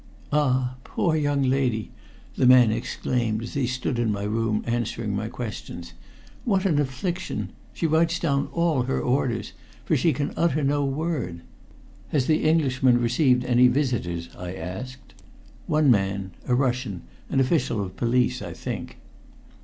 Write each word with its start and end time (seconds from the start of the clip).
"Ah, 0.33 0.77
poor 0.83 1.15
young 1.15 1.43
lady!" 1.43 1.91
the 2.35 2.47
man 2.47 2.71
exclaimed 2.71 3.43
as 3.43 3.53
he 3.53 3.67
stood 3.67 3.99
in 3.99 4.11
my 4.11 4.23
room 4.23 4.63
answering 4.65 5.15
my 5.15 5.27
questions, 5.27 5.93
"What 6.43 6.65
an 6.65 6.79
affliction! 6.79 7.51
She 7.71 7.85
writes 7.85 8.17
down 8.17 8.47
all 8.51 8.81
her 8.81 8.99
orders 8.99 9.53
for 9.85 9.95
she 9.95 10.11
can 10.11 10.33
utter 10.35 10.63
no 10.63 10.83
word." 10.83 11.41
"Has 12.07 12.25
the 12.25 12.43
Englishman 12.45 12.99
received 12.99 13.45
any 13.45 13.67
visitors?" 13.67 14.29
I 14.35 14.55
asked. 14.55 15.13
"One 15.67 15.91
man 15.91 16.31
a 16.47 16.55
Russian 16.55 17.03
an 17.29 17.39
official 17.39 17.79
of 17.83 17.95
police, 17.95 18.41
I 18.41 18.53
think." 18.53 18.97